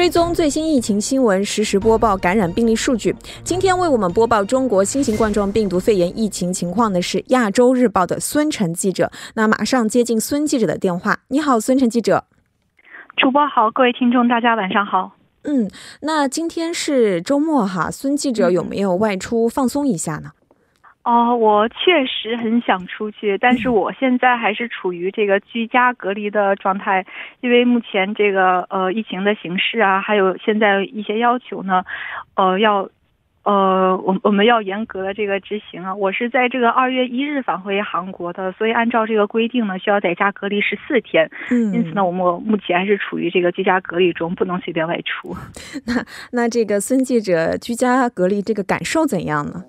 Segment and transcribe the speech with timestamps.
[0.00, 3.14] 追踪最新疫情新闻，实时播报感染病例数据。
[3.44, 9.12] 今天为我们播报中国新型冠状病毒肺炎疫情情况的是亚洲日报的孙晨记者。
[9.34, 11.18] 那马上接进孙记者的电话。
[11.28, 12.24] 你好，孙晨记者。
[13.18, 15.12] 主播好，各位听众，大家晚上好。
[15.42, 20.30] 嗯，那今天是周末哈，孙记者有没有外出放松一下呢？
[21.02, 27.06] 哦，我确实很想出去，但是我现在还是处于这个居家隔离的状态，
[27.40, 31.84] 因为目前这个呃疫情的形势啊，还有现在一些要求呢，
[32.36, 32.90] 呃要
[33.44, 35.94] 呃我我们要严格的这个执行啊。
[35.94, 41.30] 我是在这个二月一日返回韩国的，所以按照这个规定呢，需要在家隔离十四天。
[41.50, 45.34] 嗯，因此呢，我们目前还是处于这个居家隔离中，不能随便外出。
[45.88, 49.64] 那那这个孙记者居家隔离这个感受怎样呢？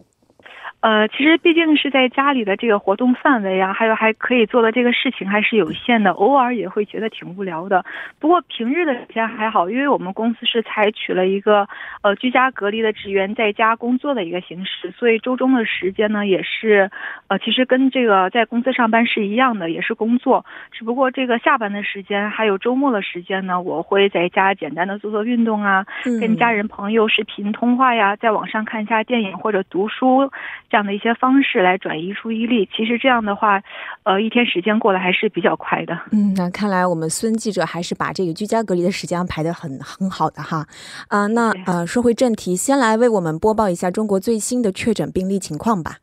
[0.82, 7.86] 呃，其实毕竟是在家里的这个活动范围啊，还有还可以做的这个事情还是有限的，偶尔也会觉得挺无聊的。
[8.20, 11.68] 不过平日的时间还好，因为我们公司是采取了一个
[12.02, 16.90] 呃居家隔离的职员在家工作的一个形式，所以周中的时间呢也是
[17.28, 25.86] 呃其实跟这个在公司上班是一样的，也是工作，只不过这个下班的时间还有周末的时间呢，我会在家简单的做做运动啊，
[26.20, 30.32] 跟家人朋友视频通话呀，在网上看一下电影或者读书。
[30.72, 33.62] 这样的一些方式来转移注意力，其实这样的话，
[34.04, 36.00] 呃，一天时间过得还是比较快的。
[36.14, 40.66] 嗯，那看来我们孙记者还是把这个居家隔离的时间安排的很很好的哈。
[41.10, 45.98] 啊，那呃，说回正题，先来为我们播报一下中国最新的确诊病例情况吧。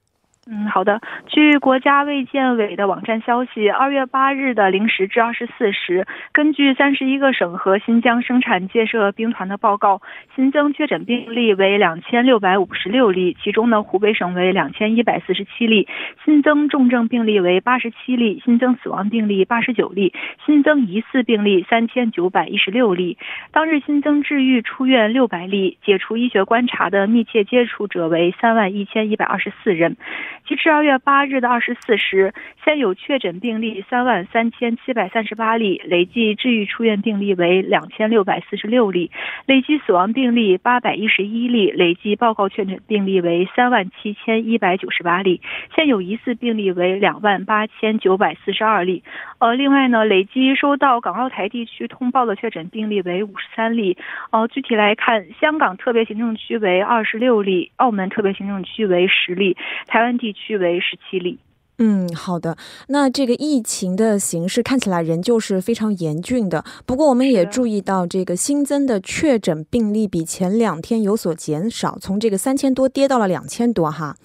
[0.50, 0.98] 嗯，好的。
[1.26, 10.00] 据国家卫健委的网站消息，二月八日的零时至二十四时，根据三十一个省和新疆生产建设兵团的报告，
[10.34, 15.86] 新增确诊病例为两千六百五十六例，其中呢，湖北省为两千一百四十七例，
[16.24, 20.14] 新增重症病例为八十七例，新增死亡病例八十九例，
[20.46, 23.18] 新增疑似病例三千九百一十六例。
[23.52, 29.98] 当日新增治愈出院六百例，解除医学观察的密切接触者为三万一千一百二十四人。
[30.46, 32.32] 截至二月八日的二十四时，
[32.64, 39.10] 现有确诊病例三万三千七百三十八例，累计治愈出院病例为两千六百四十六例，
[39.46, 45.42] 累计死亡病例八百一十一例，累计报告确诊病例为三万七千一百九十八例，
[45.76, 49.02] 现有疑似病例为两万八千九百四十二例。
[49.40, 53.98] 呃，另外呢，累计收到港澳台地区通报的确诊病例为五十三例。
[54.30, 59.54] 呃，具体来看，香港特别行政区为二十六例，澳门特别行政区为十例，
[59.86, 60.27] 台湾地。
[60.32, 61.38] 区为十七例。
[61.80, 62.56] 嗯，好的。
[62.88, 66.64] 那这个疫情的形势看起来仍旧是非常严峻的。
[66.84, 74.16] 不过，我们也注意到，这个新增的确诊病例比前两天有所减少，从这个三千多跌到了两千多哈。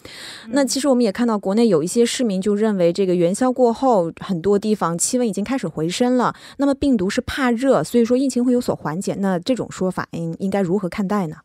[0.49, 6.33] 那其实我们也看到，国内有一些市民就认为，这个元宵过后，很多地方气温已经开始回升了。
[6.57, 9.13] 那么病毒是怕热，所以说疫情会有所缓解。
[9.19, 11.35] 那这种说法应应该如何看待呢？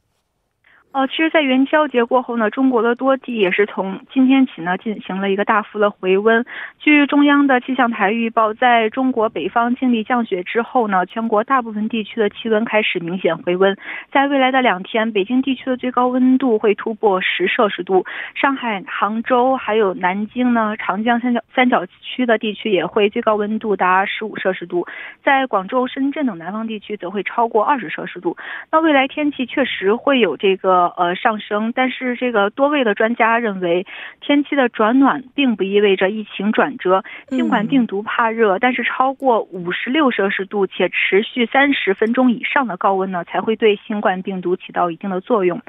[0.90, 6.46] 呃，其实，在元宵节过后呢，中国的多地也是从今天起呢进行了一个大幅的回温。
[6.78, 13.76] 据中央的气象台预报，在中国北方经历降雪之后呢，全国大部分地区的气温开始明显回温。
[14.10, 24.86] 在未来的两天，北京地区的最高温度会突破十摄氏度，上海、杭州还有南京呢，长江三角三角区的地区也会最高温度达十五摄氏度，
[25.22, 28.38] 在广州、深圳等南方地区则会超过二十摄氏度。
[28.72, 30.77] 那未来天气确实会有这个。
[30.96, 33.86] 呃，上升，但是这个多位的专家认为，
[34.20, 37.02] 天气的转暖并不意味着疫情转折。
[37.28, 45.60] 尽管病毒怕热，但是超过五十六摄氏度且持续三十分钟以上的高温呢，才会对新冠病毒起到一定的作用。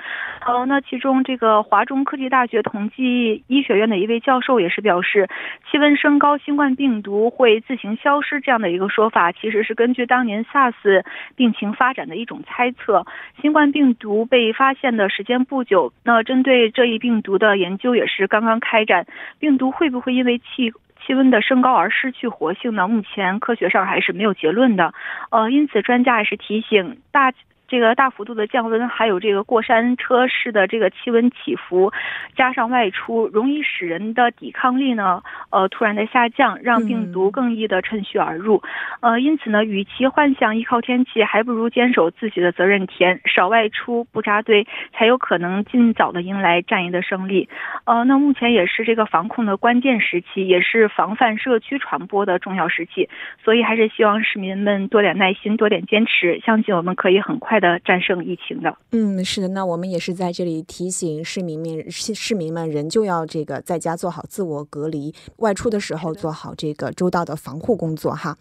[0.41, 5.29] 好，那其中这个华中科技大学同济医学院的一位教授也是表示，
[5.71, 11.03] 气温升高，新冠病毒会自行消失这样的一个说法，其实是根据当年 SARS
[11.37, 13.05] 病情发展的一种猜测。
[13.41, 14.89] 新冠病毒被发现。
[14.99, 19.07] 的时间不久，那针对这一病毒的研究也是刚刚开展。
[19.39, 20.71] 病毒会不会因为气
[21.01, 22.87] 气温的升高而失去活性呢？
[22.87, 24.93] 目前科学上还是没有结论的。
[25.31, 27.33] 呃，因此专家也是提醒大。
[27.69, 31.93] 这个大幅度的降温，还有这个过山车式的这个气温起伏，
[32.35, 35.21] 加上外出，容易使人的抵抗力呢，
[35.51, 38.63] 呃，突然的下降，让病毒更易的趁虚而入。
[39.01, 47.47] 呃，因此呢，与其幻想依靠天气，还不如坚守自己的责任田，少外出，不扎堆，才有可能尽早的迎来战役的胜利。
[47.85, 53.09] 呃，那目前也是这个防控的关键时期，也是防范社区传播的重要时期，
[53.43, 57.58] 所以还是希望市民们多点耐心，多点坚持，相信我们可以很快。
[57.59, 58.77] 快的战胜疫情的。
[58.91, 68.37] 嗯，是的，那我们也是在这里提醒市民们，市民们仍旧要这个在家做好自我隔离，外出的时候做好这个周到的防护工作哈。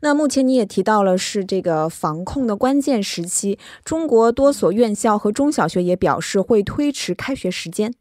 [0.00, 7.92] 那目前你也提到了是这个防控的关键时期，中国多所院校和中小学也表示会推迟开学时间。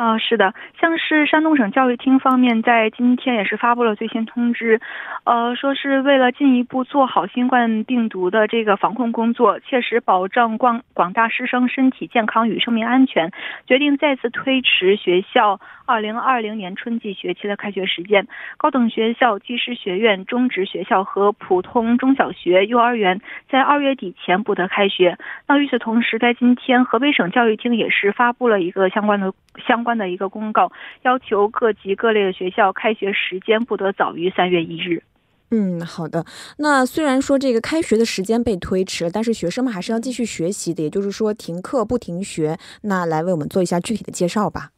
[0.00, 4.80] 啊，是的，像是山东省教育厅方面在今天也是发布了最新通知，
[5.24, 13.30] 呃，说是为了进一步做好新冠病毒的这个防控工作，切实保障广广大师生身体健康与生命安全，
[13.66, 15.60] 决定再次推迟学校
[15.90, 18.26] 二零二零年春季学期的开学时间。
[18.56, 23.20] 高等学校、技师学院、中职学校和普通中小学、幼儿园
[23.50, 25.18] 在二月底前不得开学。
[25.46, 29.32] 那与此同时，在今天，河北省教育厅也是发布了一个相关的
[29.68, 29.90] 相关。
[30.00, 30.70] 的一个公告，
[31.02, 35.02] 要求各级各类的学校开学时间不得早于三月一日。
[35.50, 36.24] 嗯，好的。
[36.58, 42.56] 那虽然说这个开学的时间被推迟，但是学生们还是要继续学习的，也就是说停课不停学。
[42.84, 44.70] 那来为我们做一下具体的介绍吧。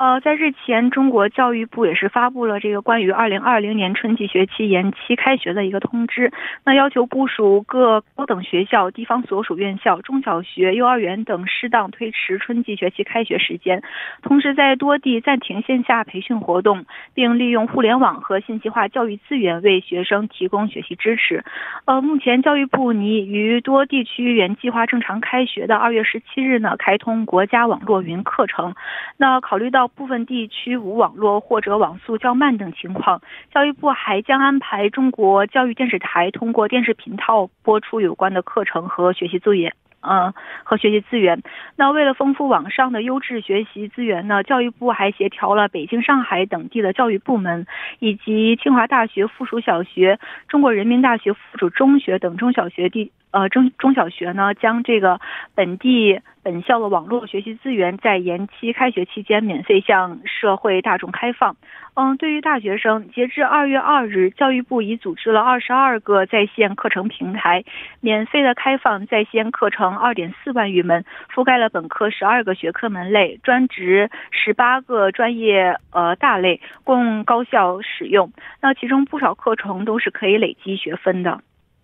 [0.00, 6.32] 呃，在日前，中国教育部也是发布了这个关于二零二零年春季学期延期开学的一个通知。
[6.64, 13.82] 那要求部署各高等学校、地方所属院校、中小学、幼儿园等适当推迟春季学期开学时间，
[14.22, 21.44] 同时在多地暂停线下培训活动，并利用互联网和信息化教育资源为学生提供学习支持。
[21.84, 28.74] 呃，目前教育部拟于多地区原计划正常开学的二月十七日呢，开通国家网络云课程。
[29.18, 33.20] 那考虑到部分地区无网络或者网速较慢等情况，
[33.52, 39.74] 教育部还将安排中国教育电视台通过电视频道播出有关的课程和学习作业。
[40.02, 40.32] 嗯，
[40.64, 41.42] 和学习资源。
[41.76, 47.66] 那为了丰富网上的优质学习资源呢，教育部还协调了北京、上海等地的教育部门，
[47.98, 53.12] 以及清华大学附属小学、中国人民大学附属中学等中小学地。
[53.32, 55.20] 呃，中中小学呢，将这个
[55.54, 61.56] 本地本校的网络学习资源在延期开学期间免费向社会大众开放。
[61.94, 67.64] 嗯，对于大学生，截至二月二日，教育部已组织了二十二个在线课程平台，
[68.00, 71.04] 免费的开放在线课程二点四万余门，
[71.34, 78.32] 覆盖了本科十二个学科门类，专职十八个专业呃大类，供高校使用。
[78.60, 81.40] 那其中不少课程都是可以累积学分的。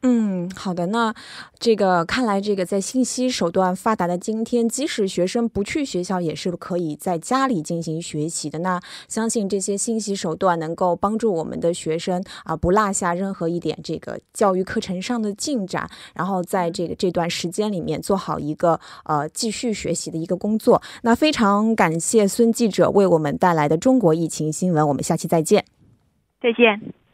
[0.09, 0.87] 嗯，好的。
[0.87, 1.13] 那
[1.59, 8.61] 这个看来，这个在信息手段发达的今天，即使学生不去学校，也是可以在家里进行学习的。
[8.61, 20.81] 那相信这些信息手段能够帮助我们的学生啊，不落下任何一点这个教育课程上的进展，然后在这个这段时间里面做好一个呃继续学习的一个工作。
[21.03, 24.87] 那非常感谢孙记者为我们带来的中国疫情新闻。
[24.87, 25.65] 我们下期再见。
[26.41, 27.06] 再见。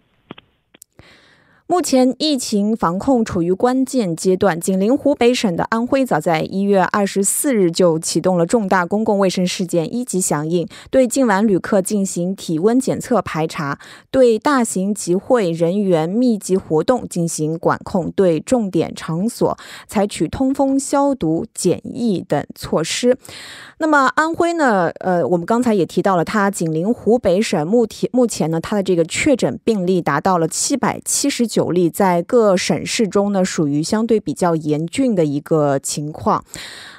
[1.72, 13.78] 目前疫情防控处于关键阶段，紧邻湖北省的安徽早在一月二十四日就启动了重大公共卫生事件一级响应，对境外旅客进行体温检测排查，
[14.10, 23.16] 对大型集会人员密集活动进行管控，对重点场所采取通风、消毒、检疫等措施。
[23.78, 24.90] 那么安徽呢？
[25.00, 36.44] 呃，我们刚才也提到了，它紧邻湖北省，目前目前呢，它的这个确诊病例达到了七百七十九例，在各省市中呢，属于相对比较严峻的一个情况。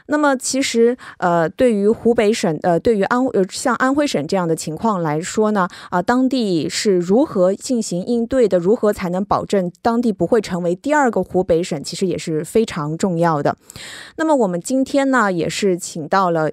[0.08, 8.60] 那么其实，呃，对于湖北省，呃，对于安呃像安徽省这样的情况来说呢，啊，当地是如何进行应对的？
[8.60, 11.82] 如何才能保证当地不会成为第二个湖北省？
[11.84, 13.56] 其实也是非常重要的。
[14.18, 16.52] 那么我们今天呢，也是请到了。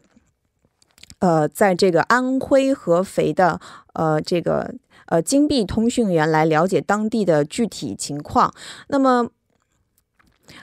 [1.19, 3.61] 呃，在这个安徽合肥的
[3.93, 4.75] 呃这个
[5.11, 8.55] 呃金币通讯员来了解当地的具体情况。
[8.88, 9.29] 那么，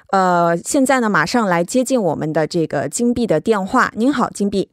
[0.09, 3.93] 呃，现在呢，马上来接近我们的这个金币的电话。
[3.95, 4.69] 您好，金币。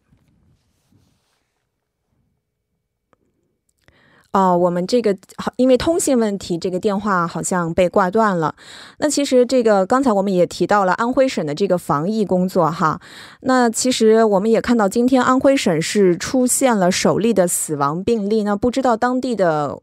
[4.34, 5.16] 哦，我们这个，
[5.54, 8.52] 因为通信问题，这个电话好像被挂断了。
[8.98, 13.00] 那其实这个刚才我们也提到了安徽省的这个防疫工作哈。
[13.42, 18.42] 那其实我们也看到，今天安徽省是出现了首例的死亡病例。
[18.42, 19.78] 那不知道当地的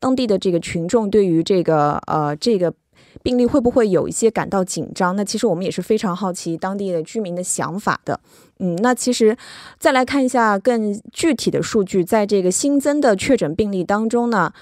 [0.00, 2.74] 当地的这个群众对于这个呃这个。
[3.22, 5.14] 病例会不会有一些感到紧张？
[5.16, 8.20] 那其实我们也是非常好奇当地的居民的想法的。
[8.58, 9.36] 嗯，那其实
[9.78, 14.52] 再来看一下更具体的数据，在这个新增的确诊病例当中呢，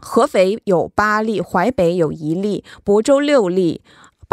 [0.00, 3.82] 合肥有八例，淮北有一例，亳州六例。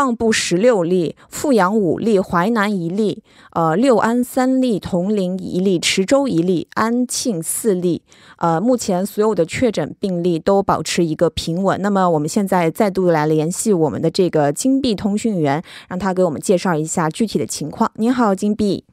[0.01, 8.01] 蚌埠十六例，阜阳五例，淮南一例，呃，六安三例，铜陵一例，池州一例，安庆四例。
[8.39, 11.79] 呃，目前所有的确诊病例都保持一个平稳。
[11.83, 17.91] 那么我们现在再度来联系我们的这个金币通讯员，让他给我们介绍一下具体的情况。
[17.97, 18.83] 您好，金币。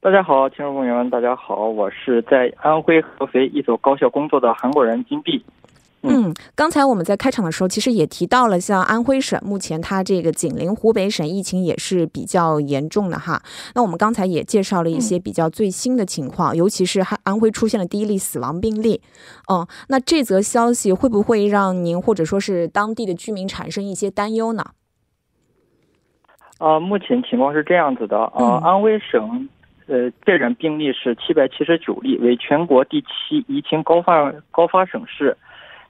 [0.00, 5.44] 大家好，听众朋友们，大家好，我是在安徽合肥一所高校工作的韩国人金币。
[6.08, 13.42] 嗯，刚才我们在开场的时候，其实也提到了，像安徽省目前它这个紧邻湖北省，疫情也是比较严重的哈。
[13.74, 19.00] 那我们刚才也介绍了一些比较最新的情况，尤其是安安徽出现了第一例死亡病例。
[19.52, 24.64] 嗯，那这则消息会不会让您或者说是当地的居民产生一些担忧呢？
[26.58, 29.48] 啊，目前情况是这样子的啊，安徽省。
[29.88, 35.36] 呃，确诊病例是七百七十九例，为全国第七疫情高发高发省市。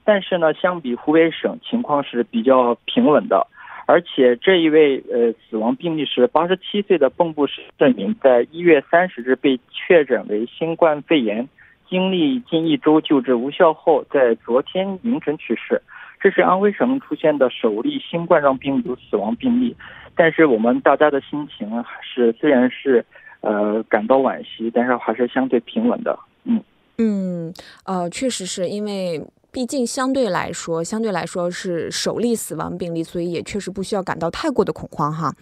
[0.07, 3.47] 但是呢，相比湖北省，情况是比较平稳的。
[3.85, 11.47] 而且这一位呃死亡病例是八十七岁的蚌埠市市民，在一月三十日被确诊为新冠肺炎，
[11.91, 15.83] 经历近一周救治无效后，在昨天凌晨去世。
[16.21, 19.77] 这是安徽省出现的首例新冠状病毒死亡病例。
[20.15, 23.05] 但是我们大家的心情是虽然是。
[23.43, 26.19] 呃，感到惋惜，但是还是相对平稳的。
[26.45, 26.61] 嗯
[26.99, 29.23] 嗯，呃，确实是因为。
[29.57, 35.35] 毕竟相对来说，相对来说是首例死亡病例，所以也确实不需要感到太过的恐慌哈。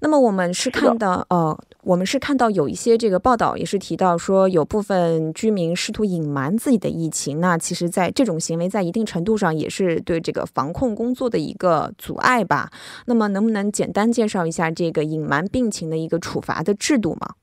[0.00, 7.40] 那么我们是看到，呃，我们是看到有一些这个报道也是提到说，有部分居民试图隐瞒自己的疫情。
[7.40, 12.70] 那其实，在这种行为在一定程度上也是对这个防控工作的一个阻碍吧。
[13.04, 17.34] 那么，能不能简单介绍一下这个隐瞒病情的一个处罚的制度吗？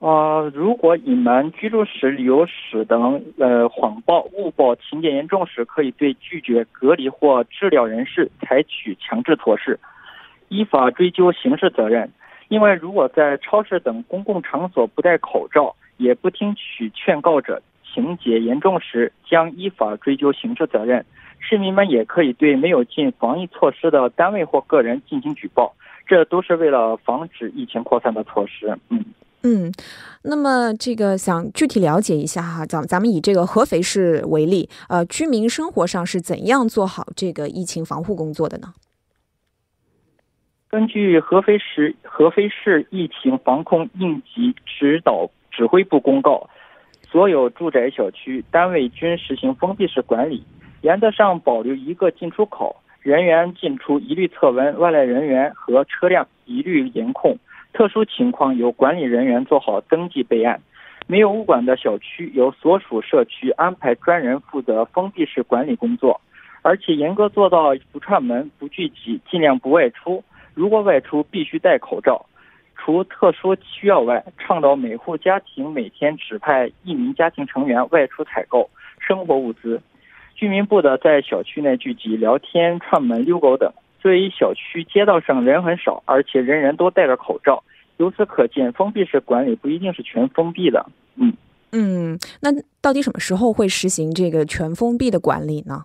[0.00, 9.80] 呃，如果隐瞒居住史、旅游史等呃谎报、误报情节严重时，可以对拒绝隔离或治疗人士采取强制措施，
[10.48, 12.08] 依法追究刑事责任。
[12.46, 21.04] 另外，如果在超市等公共场所不戴口罩，也不听取劝告者，情节严重时，将依法追究刑事责任。
[21.40, 25.74] 市民们也可以对没有尽防疫措施的单位或个人进行举报，
[26.06, 28.78] 这都是为了防止疫情扩散的措施。
[28.90, 29.04] 嗯。
[29.42, 29.72] 嗯，
[30.24, 38.74] 那么这个想具体了解一下哈，咱咱们以这个合肥市为例，呃，居民生活上是怎样做好这个疫情防护工作的呢？
[40.68, 46.50] 根据合肥市合肥市疫情防控应急指导指挥部公告，
[47.10, 50.44] 所有住宅小区单位均实行封闭式管理，
[50.82, 57.38] 原则上保留一个进出口，人员进出一律测温，外来人员和车辆一律严控。
[57.78, 60.60] 特殊情况由管理人员做好登记备案，
[61.06, 66.20] 没有物管的小区由所属社区安排专人负责封闭式管理工作，
[66.62, 70.24] 而且严格做到不串门、不聚集，尽量不外出。
[70.54, 72.26] 如果外出，必须戴口罩。
[72.74, 78.68] 除特殊需要外，倡导每户家庭每天指派一名家庭成员外出采购
[78.98, 79.80] 生活物资，
[80.34, 83.72] 居民不得在小区内聚集、聊天、串门、遛狗等。
[84.00, 87.62] 所以小区街道上人很少，而且人人都戴着口罩。
[87.98, 90.86] 由此可见，封闭式管理不一定是全封闭的。
[91.16, 91.32] 嗯
[91.70, 92.50] 嗯，那
[92.80, 95.84] 到底什么时候会实行这个全封闭的管理呢？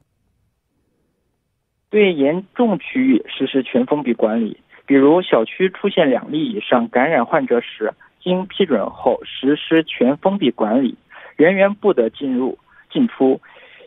[1.90, 10.96] 对严重区域实施全封闭管理，比如小区出现两例以上感染患者时，经批准后实施全封闭管理，
[11.36, 12.58] 人员不得进入
[12.92, 13.42] 进出，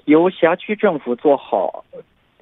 [0.05, 1.85] 由辖区政府做好，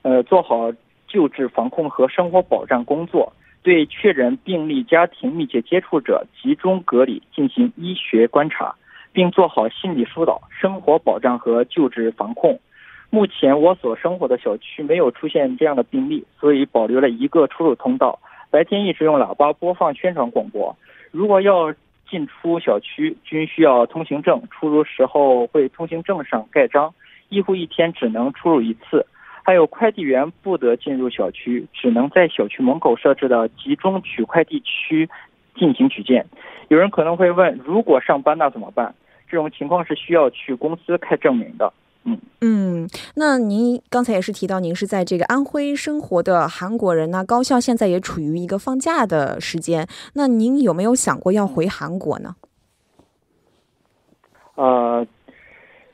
[0.02, 0.72] 呃，做好。
[1.06, 3.32] 救治、防控和生活保障工作，
[3.64, 8.75] 对确诊病例家庭密切接触者集中隔离，进行医学观察，
[9.11, 12.61] 并做好心理疏导、生活保障和救治防控。
[13.09, 18.18] 目前我所生活的小区没有出现这样的病例，所以保留了一个出入通道。
[18.50, 20.76] 白天一直用喇叭播放宣传广播。
[21.11, 21.73] 如果要
[22.06, 26.92] 进出小区，均需要通行证，出入时候会通行证上盖章。
[27.30, 29.06] 一户一天只能出入一次。
[29.44, 35.08] 还有快递员不得进入小区，只能在小区门口设置的集中取快递区
[35.54, 36.26] 进行取件。
[36.68, 38.94] 有人可能会问，如果上班那怎么办？
[39.28, 41.70] 这种情况是需要去公司开证明的。
[42.04, 52.36] 嗯嗯，那您刚才也是提到您是在这个安徽生活的韩国人，那高校现在也处于一个放假的时间，那您有没有想过要回韩国呢？
[54.54, 55.06] 呃。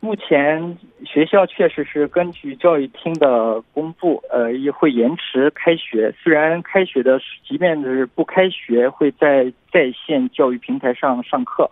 [0.02, 6.10] 目前学校确实是根据教育厅的公布，呃，也会延迟开学。
[6.22, 11.70] 虽然开学的，即便是不开学，会在在线教育平台上上课，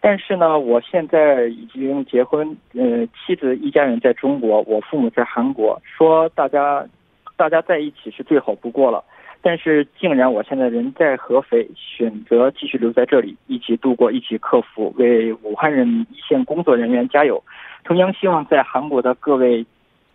[0.00, 6.86] 但是呢，我现在已经结婚，呃，妻子一家人在中国，我父母在韩国，说大家
[7.36, 9.04] 大家在一起是最好不过了。
[9.42, 17.42] 但是竟然我现在人在合肥，选择继续留在这里，一起度过，一起克服，为武汉人民一线工作人员加油。
[17.84, 19.64] 同样希望在韩国的各位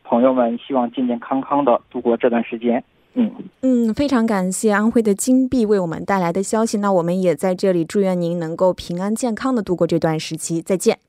[0.04, 2.84] 朋友们，希望健健康康的度过这段时间。
[3.16, 6.78] 嗯嗯，非常感谢安徽的金币为我们带来的消息。
[6.78, 10.62] 那我们也在这里祝愿您能够平安健康的度过这段时期。
[10.62, 11.00] 再见。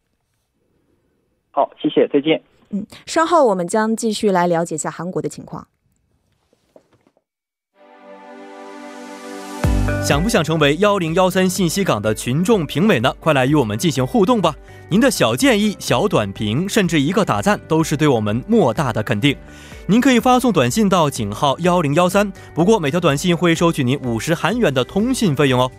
[1.50, 2.40] 好，谢谢，再见。
[2.70, 5.66] 嗯，稍后我们将继续来了解一下韩国的情况。
[10.05, 13.12] 想不想成为幺零幺三信息港的群众评委呢？
[13.19, 14.55] 快来与我们进行互动吧！
[14.88, 19.37] 您的小建议、小短评，甚至一个打赞，都是对我们莫大的肯定。
[19.87, 25.71] 您可以发送短信到井号幺零幺三，不过每条短信会收取您五十韩元的通信费用哦。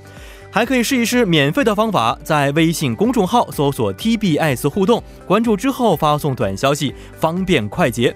[0.50, 8.16] 还可以试一试免费的方法，在微信公众号搜索 TBS 互动，关注之后发送短消息，方便快捷。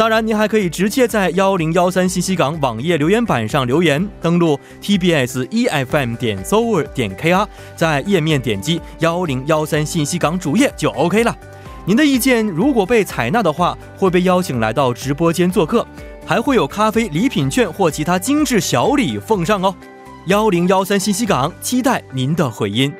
[0.00, 11.36] 当然，您还可以直接在幺零幺三信息港网页留言板上留言，登录 tbs efm 点 s o v e r 点 kr，在页面点击幺零幺三信息港主页就 OK 了。
[11.84, 15.86] 您的意见如果被采纳的话，会被邀请来到直播间做客，
[16.24, 19.74] 还会有咖啡礼品券或其他精致小礼奉上哦。
[20.28, 22.90] 幺零幺三信息港期待您的回音。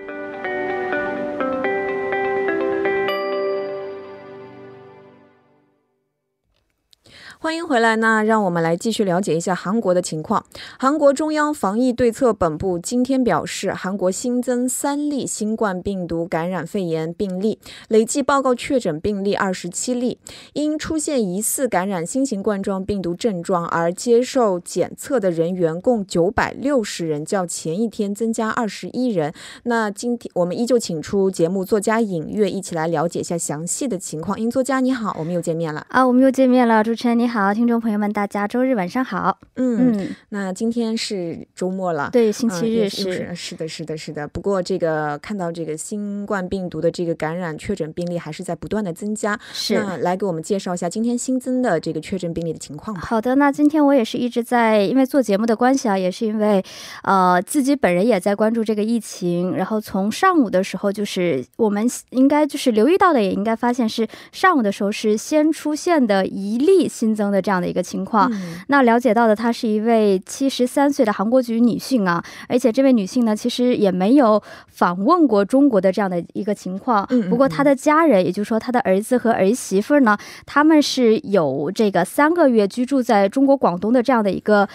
[7.43, 10.45] 欢迎回来，那让我们来继续了解一下韩国的情况。
[10.79, 20.19] 韩国中央防疫对策本部今天表示，韩国新增三例新冠病毒感染肺炎病例，累计报告确诊病例二十七例。
[20.53, 29.33] 因出现疑似感染新型冠状病毒症状而接受检测的人员共九百六十人，较前一天增加二十一人。
[29.63, 34.39] 那今天我们依旧请出节目作家尹月，一起来了解一下详细的情况。
[34.39, 37.30] 尹作家你好，我们又见面了啊，我们又见面了，主持人你。
[37.31, 39.39] 好，听众朋友们，大家周日晚上好。
[39.55, 44.27] 嗯嗯，那今天是周末了，对，星期日是是的，是的，是的。
[44.27, 49.39] 不过这个看到这个新冠病毒的这个感染确诊病例还是在不断的增加。
[49.53, 53.03] 是，那来给我们介绍一下今天新增的这个确诊病例的情况吧。
[53.07, 56.61] 好的，那今天我也是一直在，因为做节目的关系啊，也是因为
[57.05, 59.55] 呃自己本人也在关注这个疫情。
[59.55, 67.20] 然后从上午的时候，就是我们应该就是留意到的，也应该发现是上午的时候是先出现的一例新增。
[67.29, 68.31] 的这样的一个情况，
[68.69, 77.05] 那了解到的，她是一位七十三岁的韩国籍女性啊，而且这位女性呢，其实也没有访问过中国的这样的一个情况。
[77.29, 84.69] 不过她的家人，也就是说她的儿子和儿媳妇呢，他们是有这个三个月居住在中国广东的这样的一个。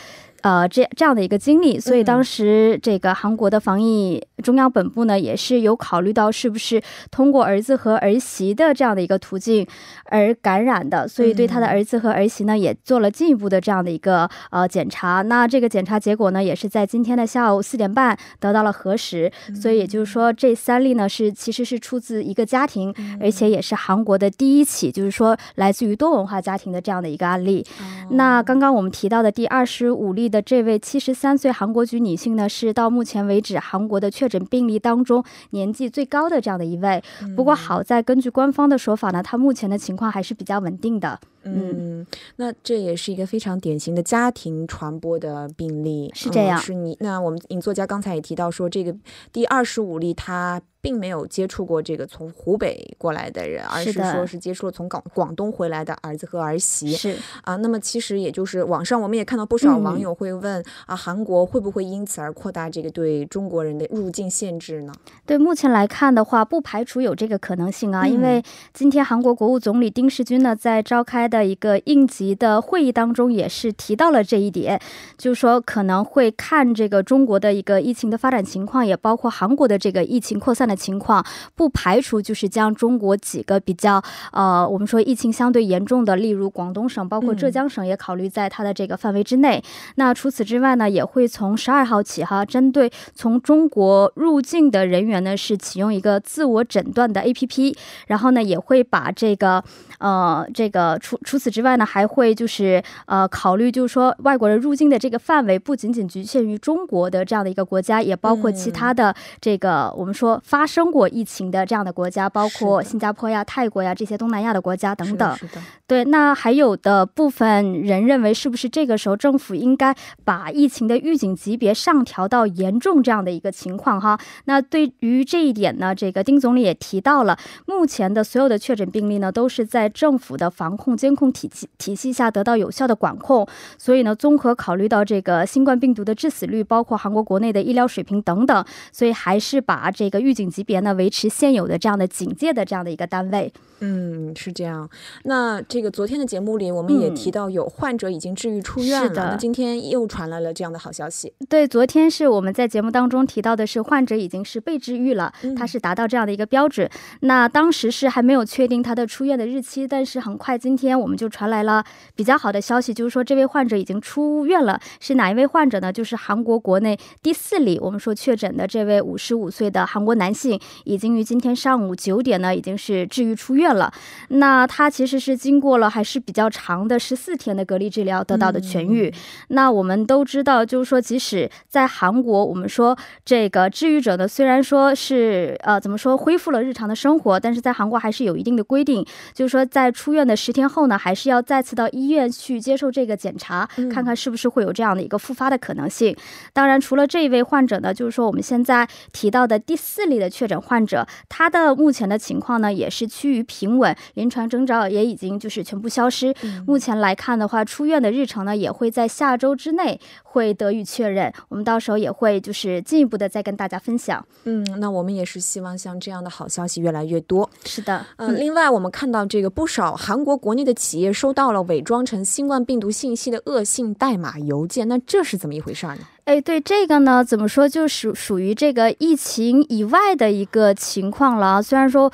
[0.45, 6.79] 呃，这这样的一个经历，所以当时这个韩国的防疫中央本部呢，也是有考虑到是不是
[7.10, 9.65] 通过儿子和儿媳的这样的一个途径
[10.05, 15.23] 而感染的，所以对他的儿子和儿媳呢，也做了进一步的这样的一个呃检查。
[15.23, 27.65] 那这个检查结果呢，也是在今天的下午四点半得到了核实，所以也就是说，这三例呢是其实是出自一个家庭，而且也是韩国的第一起，就是说来自于多文化家庭的这样的一个案例。
[28.12, 30.41] 那刚刚我们提到的第二十五例的。
[30.41, 37.02] 这位七十三岁韩国籍女性呢，是到目前为止韩国的确诊病例当中年纪最高的这样的一位。
[37.36, 41.19] 不过好在根据官方的说法呢，她目前的情况还是比较稳定的。
[41.45, 42.05] 嗯，
[42.38, 46.60] 那这也是一个非常典型的家庭传播的病例，是这样。
[46.60, 48.95] 是你那我们尹作家刚才也提到说，这个
[49.31, 50.62] 第二十五例他。
[50.81, 56.91] 并没有接触过这个从湖北过来的人，而是说是接触了从广广东回来的儿子和儿媳。
[56.91, 64.93] 是啊，那么其实也就是网上我们也看到不少网友会问啊，韩国会不会因此而扩大这个对中国人的入境限制呢？
[65.25, 68.05] 对，目前来看的话，不排除有这个可能性啊。
[68.05, 74.80] 因为今天韩国国务总理丁世军呢，在召开的的一个应急的会议当中，也是提到了这一点，
[75.17, 80.74] 就是说可能会看这个中国的一个疫情的发展情况，也包括韩国的这个疫情扩散的。
[80.86, 84.00] 情况不排除就是将中国几个比较
[84.32, 89.63] 呃，我们说疫情相对严重的，例如广东省，包括浙江省也考虑在它的这个范围之内。
[89.95, 97.76] 那除此之外呢，也会从十二号起哈，针对从中国入境的人员呢，是启用一个自我诊断的 APP，
[98.08, 99.63] 然后呢，也会把这个
[100.00, 110.65] 呃这个除除此之外呢，还会就是呃考虑就是说外国人入境的这个范围不仅仅局限于中国的这样的一个国家，也包括其他的这个我们说发。
[110.65, 115.38] 发生过疫情的这样的国家，包括新加坡呀、泰国呀这些东南亚的国家等等。
[115.85, 124.01] 对，那还有的部分人认为，是不是这个时候政府应该把疫情的预警级别上调到严重这样的一个情况？
[124.01, 133.47] 哈，那对于这一点呢，这个丁总理也提到了，目前的所有的确诊病例呢，都是在政府的防控监监控体系体系下得到有效的管控。
[133.78, 143.54] 所以呢，综合考虑到这个新冠病毒的致死率，包括韩国国内的医疗水平等等，所以还是把这个预警级别呢维持现有的这样的警戒的这样的一个单位。
[143.80, 144.89] 嗯，是这样。
[145.23, 149.32] 那这个昨天的节目里，我们也提到有患者已经治愈出院了。
[149.32, 151.32] 那今天又传来了这样的好消息。
[151.49, 156.89] 对，昨天是我们在节目当中提到的是患者已经是被治愈了，他是达到这样的一个标准。
[157.21, 161.84] 那当时是还没有确定他的出院的日期，但是很快今天我们就传来了
[162.15, 164.79] 比较好的消息，就是说这位患者已经出院了。
[164.99, 165.93] 是哪一位患者呢？
[165.93, 173.65] 就是韩国国内第四例我们说确诊的这位五十五岁的韩国男性，已经于今天上午九点呢，已经是治愈出院。
[173.75, 173.91] 了，
[174.29, 179.13] 那他其实是经过了还是比较长的十四天的隔离治疗得到的痊愈。
[179.49, 196.15] 那我们都知道，就是说，即使在韩国，我们说这个治愈者呢，虽然说是呃怎么说恢复了日常的生活，但是在韩国还是有一定的规定，就是说在出院的十天后呢，还是要再次到医院去接受这个检查，看看是不是会有这样的一个复发的可能性。
[196.54, 203.65] 当然，除了这一位患者呢，就是说我们现在提到的第四例的确诊患者，他的目前的情况呢，也是趋于平。
[203.65, 206.32] 平稳，临床征兆也已经就是全部消失。
[206.67, 211.34] 目前来看的话，出院的日程呢也会在下周之内会得以确认。
[211.50, 214.24] 我们到时候也会就是进一步的再跟大家分享。
[214.43, 217.50] 嗯，那我们也是希望像这样的好消息越来越多。
[217.65, 225.97] 是的，嗯，另外我们看到这个不少韩国国内的企业收到了伪装成新冠病毒信息的恶性代码邮件，那这是怎么一回事呢？
[226.25, 231.63] 哎，对这个呢，怎么说就属属于这个疫情以外的一个情况了。
[231.63, 232.11] 虽然说。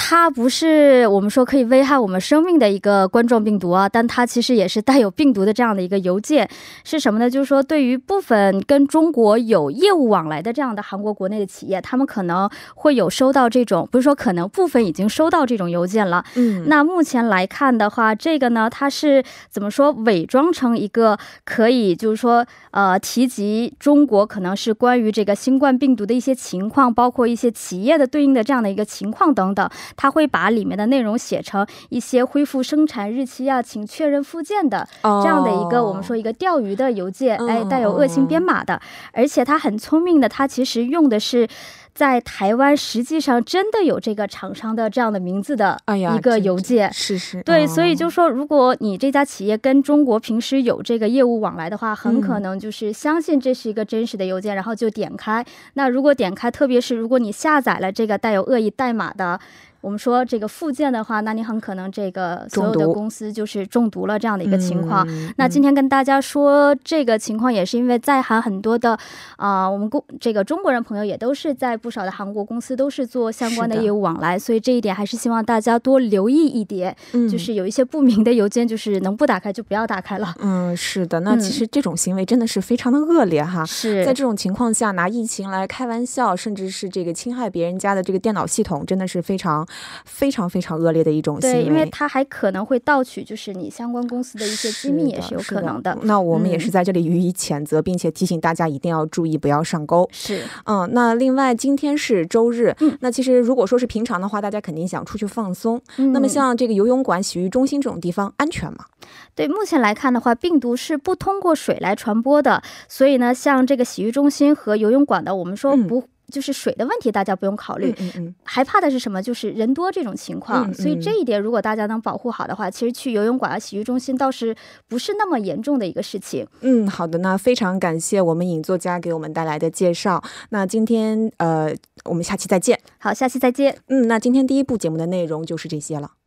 [0.00, 6.48] 它不是我们说可以危害我们生命的一个冠状病毒啊，但它其实也是带有病毒的这样的一个邮件，
[6.84, 7.28] 是什么呢？
[7.28, 16.24] 就是说，对于部分跟中国有业务往来的这样的韩国国内的企业，他们可能会有收到这种，不是说可能部分已经收到这种邮件了。
[16.36, 19.92] 嗯，那目前来看的话，这个呢，它是怎么说？
[20.06, 29.68] 伪装成一个可以就是说，呃，提及中国可能是关于这个新冠病毒的一些情况，包括一些企业的对应的这样的一个情况等等。
[29.96, 38.80] 他会把里面的内容写成一些恢复生产日期啊，请确认附件的这样的一个我们说一个钓鱼的邮件，哎，带有恶性编码的，
[39.12, 41.48] 而且他很聪明的，他其实用的是。
[41.94, 45.76] 在台湾，实际上真的有这个厂商的这样的名字的
[46.14, 55.44] 一个邮件，是是，对，所以就说，如果你这家企业跟中国平时有这个业务往来的话，很可能就是相信这是一个真实的邮件，然后就点开。
[55.74, 59.40] 那如果点开，特别是如果你下载了这个带有恶意代码的。
[59.88, 65.08] 我们说这个附件的话，那你很可能这个所有的公司就是中毒了这样的一个情况。
[65.38, 68.98] 那今天跟大家说这个情况，也是因为在韩很多的
[69.36, 76.94] 啊，我们公这个中国人朋友也都是在不少的韩国公司都是做相关的业务往来，所以这一点还是希望大家多留意一点。
[77.14, 80.34] 嗯，就是有一些不明的邮件，就是能不打开就不要打开了。
[80.40, 83.64] 嗯，是的，那其实这种行为真的是非常的恶劣哈。
[83.64, 89.66] 是在这种情况下拿疫情来开玩笑，甚至是这个侵害别人家的这个电脑系统，真的是非常。
[90.04, 95.96] 非常非常恶劣的一种行为，对，因为它还可能会盗取，就是你相关公司的一些机密，也是有可能的。
[96.02, 100.08] 那我们也是在这里予以谴责，并且提醒大家一定要注意，不要上钩。
[100.12, 105.80] 是，嗯，那另外今天是周日，那其实如果说是平常的话，大家肯定想出去放松。
[105.96, 108.86] 那么像这个游泳馆、洗浴中心这种地方，安全吗？
[109.34, 116.04] 对，目前来看的话，病毒是不通过水来传播的，所以呢，像这个洗浴中心和游泳馆的，我们说不。
[116.30, 117.94] 就是水的问题，大家不用考虑。
[117.98, 119.22] 嗯嗯，害怕的是什么？
[119.22, 120.72] 就是人多这种情况。
[120.74, 124.54] 所以这一点，如果大家能保护好的话，其实去游泳馆啊、洗浴中心倒是
[124.88, 126.46] 不是那么严重的一个事情。
[126.60, 130.22] 嗯，好的，那非常感谢我们影作家给我们带来的介绍。
[130.50, 132.78] 那今天呃，我们下期再见。
[132.98, 133.76] 好，下期再见。
[133.88, 136.17] 嗯，那今天第一部节目的内容就是这些了。